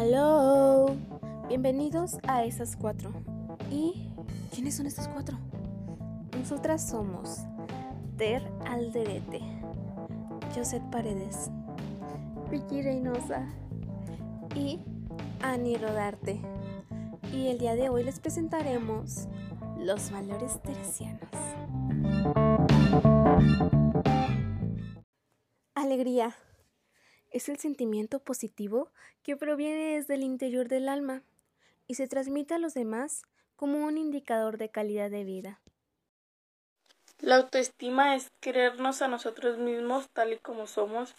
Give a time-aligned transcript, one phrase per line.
[0.00, 0.96] Aló,
[1.46, 3.12] bienvenidos a esas cuatro.
[3.70, 4.08] ¿Y
[4.50, 5.38] quiénes son estas cuatro?
[6.38, 7.40] Nosotras somos
[8.16, 9.42] Ter Alderete,
[10.56, 11.50] Josette Paredes,
[12.50, 13.46] Vicky Reynosa
[14.54, 14.80] y
[15.42, 16.40] Ani Rodarte.
[17.34, 19.28] Y el día de hoy les presentaremos
[19.76, 21.28] los valores teresianos.
[25.74, 26.34] Alegría
[27.30, 28.90] es el sentimiento positivo
[29.22, 31.22] que proviene desde el interior del alma
[31.86, 33.22] y se transmite a los demás
[33.56, 35.60] como un indicador de calidad de vida.
[37.18, 41.14] La autoestima es querernos a nosotros mismos tal y como somos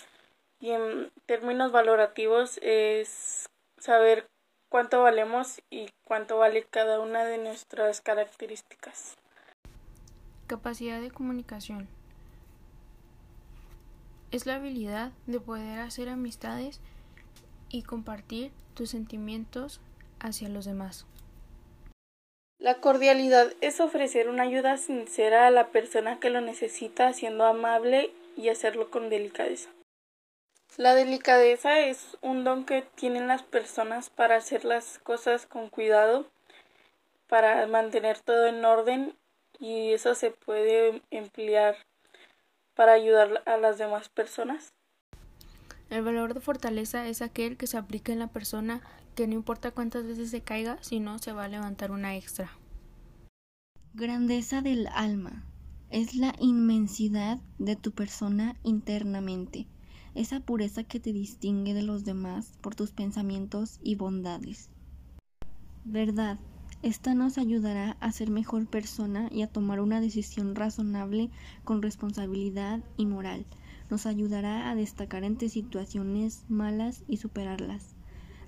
[0.59, 3.47] y en términos valorativos es
[3.77, 4.27] saber
[4.69, 9.15] cuánto valemos y cuánto vale cada una de nuestras características.
[10.47, 11.87] Capacidad de comunicación
[14.31, 16.79] es la habilidad de poder hacer amistades
[17.69, 19.81] y compartir tus sentimientos
[20.19, 21.05] hacia los demás.
[22.59, 28.11] La cordialidad es ofrecer una ayuda sincera a la persona que lo necesita siendo amable
[28.37, 29.69] y hacerlo con delicadeza.
[30.77, 36.27] La delicadeza es un don que tienen las personas para hacer las cosas con cuidado,
[37.27, 39.17] para mantener todo en orden
[39.59, 41.75] y eso se puede emplear
[42.75, 44.73] para ayudar a las demás personas?
[45.89, 48.81] El valor de fortaleza es aquel que se aplica en la persona
[49.15, 52.49] que no importa cuántas veces se caiga, sino se va a levantar una extra.
[53.93, 55.43] Grandeza del alma
[55.89, 59.67] es la inmensidad de tu persona internamente,
[60.15, 64.69] esa pureza que te distingue de los demás por tus pensamientos y bondades.
[65.83, 66.39] Verdad
[66.83, 71.29] esta nos ayudará a ser mejor persona y a tomar una decisión razonable
[71.63, 73.45] con responsabilidad y moral.
[73.89, 77.95] Nos ayudará a destacar ante situaciones malas y superarlas.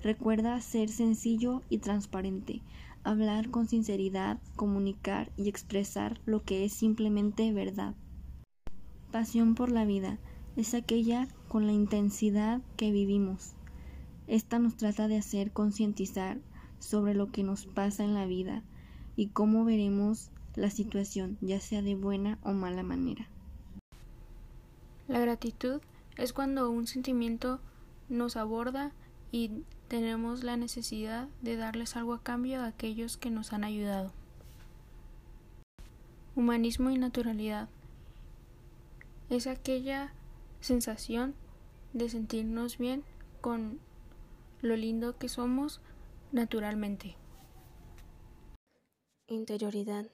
[0.02, 2.62] Recuerda ser sencillo y transparente,
[3.04, 7.94] hablar con sinceridad, comunicar y expresar lo que es simplemente verdad.
[9.12, 10.18] Pasión por la vida
[10.56, 13.52] es aquella con la intensidad que vivimos.
[14.26, 16.40] Esta nos trata de hacer concientizar
[16.84, 18.62] sobre lo que nos pasa en la vida
[19.16, 23.28] y cómo veremos la situación, ya sea de buena o mala manera.
[25.08, 25.80] La gratitud
[26.16, 27.60] es cuando un sentimiento
[28.08, 28.92] nos aborda
[29.32, 29.50] y
[29.88, 34.12] tenemos la necesidad de darles algo a cambio a aquellos que nos han ayudado.
[36.36, 37.68] Humanismo y naturalidad
[39.30, 40.12] es aquella
[40.60, 41.34] sensación
[41.92, 43.04] de sentirnos bien
[43.40, 43.78] con
[44.62, 45.80] lo lindo que somos
[46.34, 47.16] naturalmente.
[49.28, 50.10] Interioridad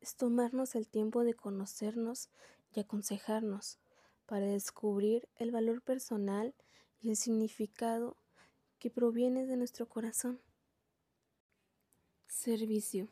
[0.00, 2.28] es tomarnos el tiempo de conocernos
[2.74, 3.78] y aconsejarnos
[4.26, 6.54] para descubrir el valor personal
[7.00, 8.16] y el significado
[8.80, 10.40] que proviene de nuestro corazón.
[12.26, 13.08] Servicio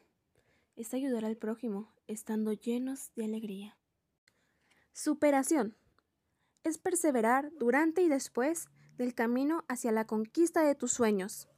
[0.75, 3.79] es ayudar al prójimo estando llenos de alegría.
[4.93, 5.77] Superación
[6.65, 11.49] es perseverar durante y después del camino hacia la conquista de tus sueños.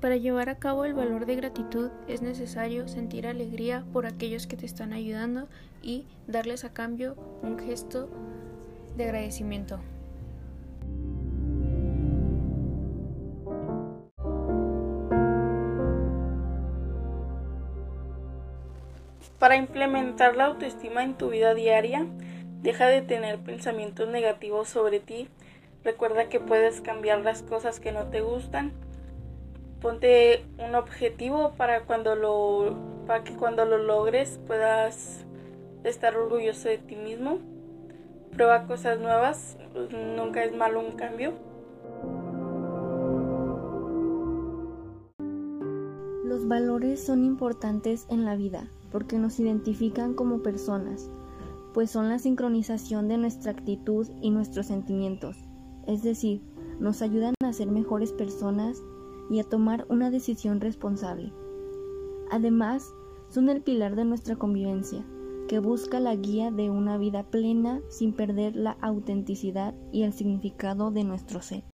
[0.00, 4.56] Para llevar a cabo el valor de gratitud es necesario sentir alegría por aquellos que
[4.56, 5.46] te están ayudando
[5.82, 8.08] y darles a cambio un gesto
[8.96, 9.78] de agradecimiento.
[19.38, 22.06] Para implementar la autoestima en tu vida diaria,
[22.62, 25.28] deja de tener pensamientos negativos sobre ti.
[25.84, 28.72] Recuerda que puedes cambiar las cosas que no te gustan
[29.80, 32.76] ponte un objetivo para cuando lo
[33.06, 35.24] para que cuando lo logres puedas
[35.84, 37.38] estar orgulloso de ti mismo.
[38.32, 39.56] Prueba cosas nuevas
[40.16, 41.32] nunca es malo un cambio.
[46.24, 51.10] Los valores son importantes en la vida porque nos identifican como personas
[51.72, 55.36] pues son la sincronización de nuestra actitud y nuestros sentimientos.
[55.86, 56.42] Es decir
[56.78, 58.80] nos ayudan a ser mejores personas
[59.30, 61.32] y a tomar una decisión responsable.
[62.30, 62.92] Además,
[63.28, 65.06] son el pilar de nuestra convivencia,
[65.48, 70.90] que busca la guía de una vida plena sin perder la autenticidad y el significado
[70.90, 71.64] de nuestro ser.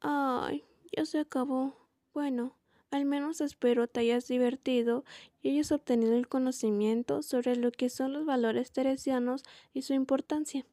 [0.00, 0.64] Ay,
[0.96, 1.74] ya se acabó.
[2.14, 2.54] Bueno,
[2.90, 5.04] al menos espero te hayas divertido
[5.42, 9.42] y hayas obtenido el conocimiento sobre lo que son los valores teresianos
[9.74, 10.64] y su importancia.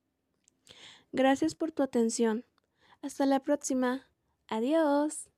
[1.11, 2.45] Gracias por tu atención.
[3.01, 4.07] Hasta la próxima.
[4.47, 5.29] Adiós.